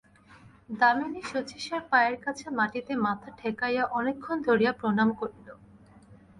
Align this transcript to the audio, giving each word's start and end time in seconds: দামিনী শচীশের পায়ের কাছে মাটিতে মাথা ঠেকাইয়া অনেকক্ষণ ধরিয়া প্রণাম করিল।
দামিনী 0.79 1.21
শচীশের 1.25 1.81
পায়ের 1.91 2.17
কাছে 2.25 2.45
মাটিতে 2.57 2.93
মাথা 3.05 3.29
ঠেকাইয়া 3.39 3.83
অনেকক্ষণ 3.91 4.37
ধরিয়া 4.47 4.71
প্রণাম 4.79 5.09
করিল। 5.19 5.47